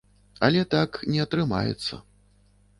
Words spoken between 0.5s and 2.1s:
так не атрымаецца.